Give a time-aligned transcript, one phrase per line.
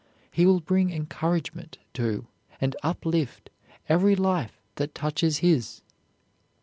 [0.31, 2.25] He will bring encouragement to
[2.59, 3.51] and uplift
[3.87, 5.83] every life that touches his.